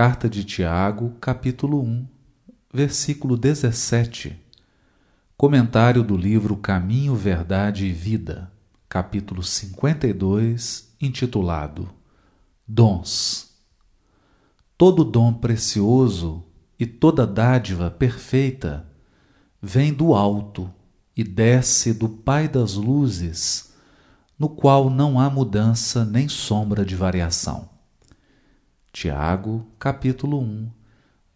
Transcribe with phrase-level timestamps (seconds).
[0.00, 2.06] Carta de Tiago, capítulo 1,
[2.72, 4.40] versículo 17.
[5.36, 8.48] Comentário do livro Caminho, Verdade e Vida,
[8.88, 11.90] capítulo 52, intitulado
[12.64, 13.50] Dons.
[14.76, 16.44] Todo dom precioso
[16.78, 18.88] e toda dádiva perfeita
[19.60, 20.72] vem do alto
[21.16, 23.74] e desce do Pai das luzes,
[24.38, 27.77] no qual não há mudança nem sombra de variação.
[29.00, 30.74] Tiago, capítulo 1,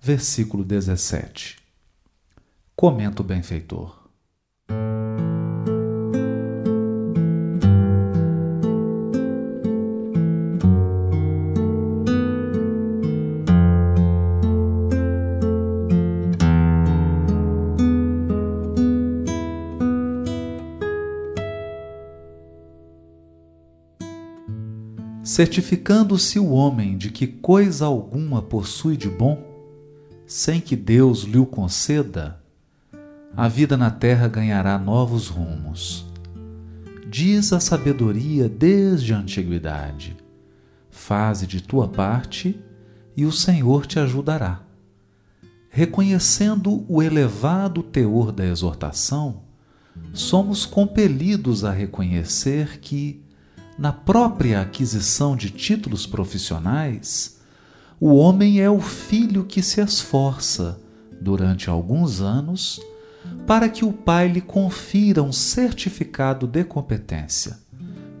[0.00, 1.58] versículo 17.
[2.74, 4.01] Comenta o benfeitor.
[25.32, 29.42] Certificando-se o homem de que coisa alguma possui de bom,
[30.26, 32.38] sem que Deus lhe o conceda,
[33.34, 36.04] a vida na terra ganhará novos rumos.
[37.08, 40.14] Diz a sabedoria desde a antiguidade:
[40.90, 42.60] faze de tua parte
[43.16, 44.60] e o Senhor te ajudará.
[45.70, 49.40] Reconhecendo o elevado teor da exortação,
[50.12, 53.21] somos compelidos a reconhecer que,
[53.82, 57.40] na própria aquisição de títulos profissionais,
[57.98, 60.78] o homem é o filho que se esforça,
[61.20, 62.80] durante alguns anos,
[63.44, 67.58] para que o pai lhe confira um certificado de competência,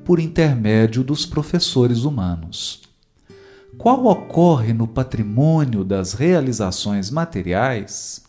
[0.04, 2.82] por intermédio dos professores humanos.
[3.78, 8.24] Qual ocorre no patrimônio das realizações materiais,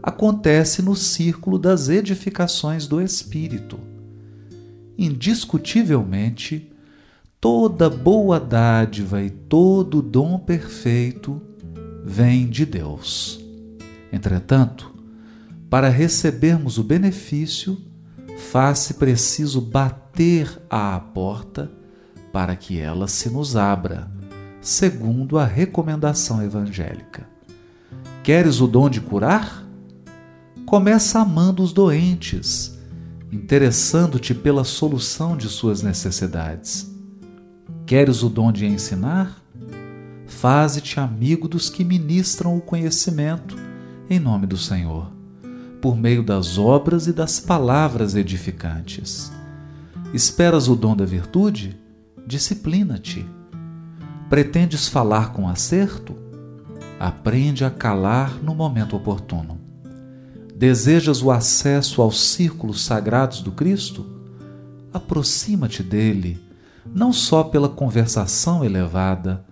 [0.00, 3.80] acontece no círculo das edificações do espírito
[4.96, 6.70] indiscutivelmente,
[7.40, 11.40] toda boa dádiva e todo dom perfeito
[12.04, 13.40] vem de Deus.
[14.12, 14.94] Entretanto,
[15.70, 17.80] para recebermos o benefício,
[18.50, 21.70] faz-se preciso bater à porta
[22.32, 24.10] para que ela se nos abra,
[24.60, 27.26] segundo a recomendação evangélica.
[28.22, 29.66] Queres o dom de curar?
[30.64, 32.71] Começa amando os doentes
[33.32, 36.94] interessando-te pela solução de suas necessidades.
[37.86, 39.42] Queres o dom de ensinar?
[40.26, 43.56] Faze-te amigo dos que ministram o conhecimento
[44.10, 45.10] em nome do Senhor,
[45.80, 49.32] por meio das obras e das palavras edificantes.
[50.12, 51.80] Esperas o dom da virtude?
[52.26, 53.26] Disciplina-te.
[54.28, 56.14] Pretendes falar com acerto?
[57.00, 59.61] Aprende a calar no momento oportuno.
[60.62, 64.06] Desejas o acesso aos círculos sagrados do Cristo?
[64.92, 66.40] Aproxima-te dele,
[66.86, 69.44] não só pela conversação elevada,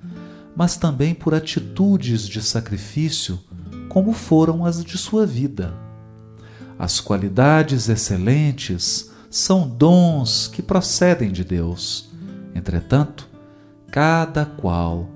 [0.54, 3.40] mas também por atitudes de sacrifício,
[3.88, 5.74] como foram as de sua vida.
[6.78, 12.08] As qualidades excelentes são dons que procedem de Deus.
[12.54, 13.28] Entretanto,
[13.90, 15.10] cada qual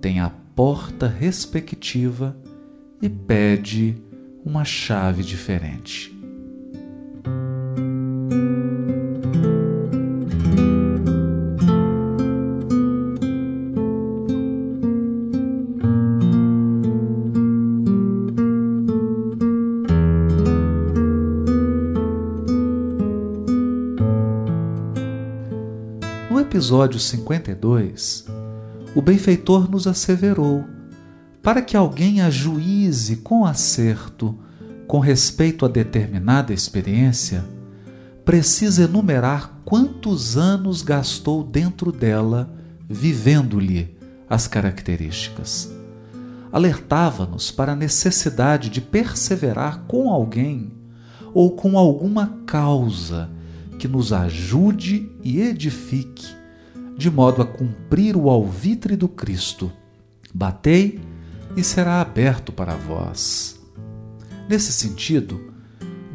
[0.00, 2.36] tem a porta respectiva
[3.00, 4.02] e pede
[4.48, 6.10] uma chave diferente.
[26.30, 28.24] No episódio 52,
[28.94, 30.64] o benfeitor nos asseverou
[31.48, 34.38] para que alguém ajuize com acerto
[34.86, 37.42] com respeito a determinada experiência,
[38.22, 42.54] precisa enumerar quantos anos gastou dentro dela,
[42.86, 43.96] vivendo-lhe
[44.28, 45.72] as características.
[46.52, 50.70] Alertava-nos para a necessidade de perseverar com alguém
[51.32, 53.30] ou com alguma causa
[53.78, 56.26] que nos ajude e edifique,
[56.94, 59.72] de modo a cumprir o alvitre do Cristo.
[60.34, 61.00] Batei
[61.58, 63.58] e será aberto para vós.
[64.48, 65.52] Nesse sentido,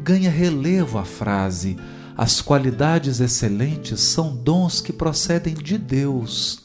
[0.02, 1.76] ganha relevo a frase:
[2.16, 6.64] as qualidades excelentes são dons que procedem de Deus.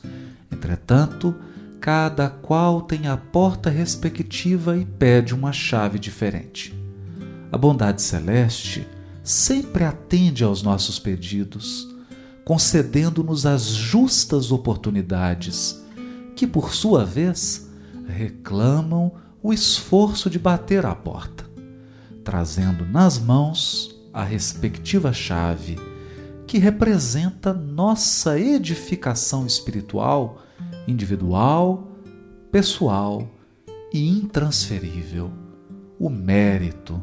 [0.49, 1.35] Entretanto,
[1.81, 6.73] cada qual tem a porta respectiva e pede uma chave diferente.
[7.51, 8.87] A bondade celeste
[9.21, 11.85] sempre atende aos nossos pedidos,
[12.45, 15.83] concedendo-nos as justas oportunidades,
[16.33, 17.68] que, por sua vez,
[18.09, 21.45] reclamam o esforço de bater à porta,
[22.23, 25.77] trazendo nas mãos a respectiva chave
[26.47, 30.41] que representa nossa edificação espiritual,
[30.87, 31.87] individual
[32.51, 33.29] pessoal
[33.93, 35.31] e intransferível:
[35.99, 37.01] o mérito.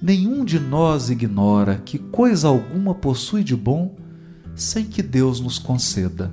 [0.00, 3.96] Nenhum de nós ignora que coisa alguma possui de bom
[4.54, 6.30] sem que Deus nos conceda.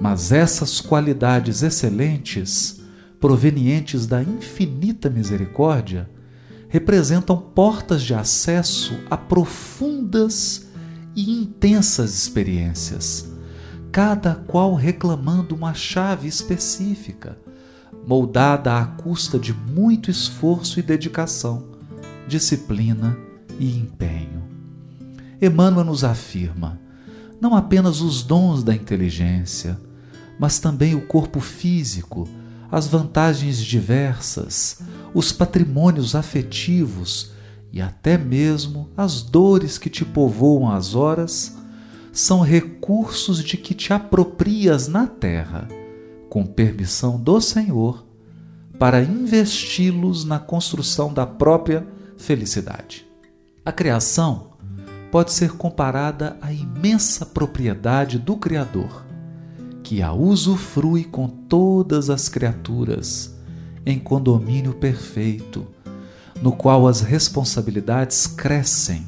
[0.00, 2.80] Mas essas qualidades excelentes,
[3.20, 6.08] provenientes da infinita misericórdia,
[6.68, 10.66] representam portas de acesso a profundas
[11.14, 13.32] e intensas experiências,
[13.90, 17.38] cada qual reclamando uma chave específica,
[18.06, 21.68] moldada à custa de muito esforço e dedicação,
[22.28, 23.16] disciplina
[23.58, 24.44] e empenho.
[25.40, 26.78] Emmanuel nos afirma:
[27.40, 29.80] não apenas os dons da inteligência,
[30.38, 32.28] mas também o corpo físico,
[32.70, 34.80] as vantagens diversas,
[35.14, 37.32] os patrimônios afetivos
[37.72, 41.56] e até mesmo as dores que te povoam as horas,
[42.12, 45.68] são recursos de que te aproprias na terra,
[46.30, 48.06] com permissão do Senhor,
[48.78, 51.86] para investi-los na construção da própria
[52.16, 53.06] felicidade.
[53.64, 54.52] A criação
[55.10, 59.05] pode ser comparada à imensa propriedade do Criador,
[59.86, 63.32] que a usufrui com todas as criaturas
[63.86, 65.64] em condomínio perfeito,
[66.42, 69.06] no qual as responsabilidades crescem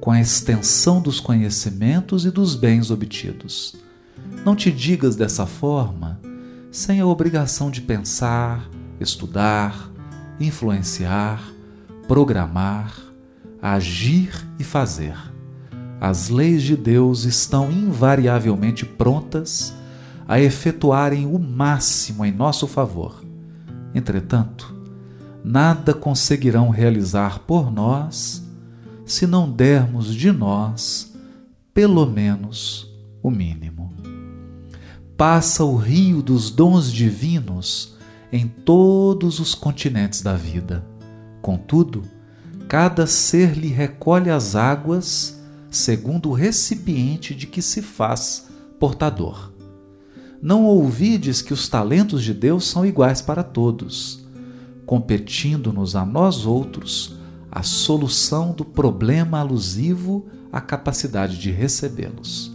[0.00, 3.76] com a extensão dos conhecimentos e dos bens obtidos.
[4.44, 6.20] Não te digas dessa forma
[6.72, 8.68] sem a obrigação de pensar,
[8.98, 9.92] estudar,
[10.40, 11.40] influenciar,
[12.08, 12.98] programar,
[13.62, 15.14] agir e fazer.
[16.00, 19.78] As leis de Deus estão invariavelmente prontas
[20.30, 23.20] a efetuarem o máximo em nosso favor
[23.94, 24.74] Entretanto,
[25.44, 28.42] nada conseguirão realizar por nós
[29.04, 31.12] se não dermos de nós,
[31.74, 32.88] pelo menos,
[33.22, 33.92] o mínimo.
[35.16, 37.96] Passa o rio dos dons divinos
[38.32, 40.86] em todos os continentes da vida.
[41.42, 42.02] Contudo,
[42.68, 48.48] cada ser lhe recolhe as águas segundo o recipiente de que se faz
[48.78, 49.52] portador
[50.42, 54.24] não ouvides que os talentos de Deus são iguais para todos,
[54.86, 57.16] competindo-nos a nós outros
[57.50, 62.50] a solução do problema alusivo à capacidade de recebê-los.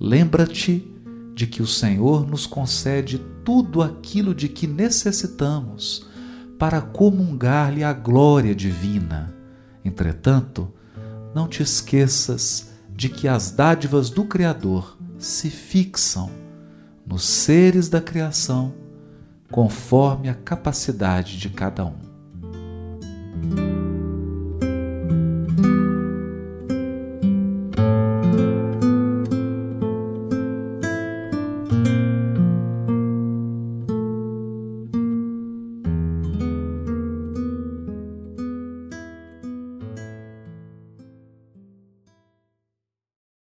[0.00, 0.90] Lembra-te
[1.34, 6.06] de que o Senhor nos concede tudo aquilo de que necessitamos
[6.58, 9.34] para comungar-lhe a glória divina.
[9.84, 10.72] Entretanto,
[11.34, 16.43] não te esqueças de que as dádivas do Criador se fixam
[17.06, 18.74] nos seres da criação,
[19.50, 23.73] conforme a capacidade de cada um.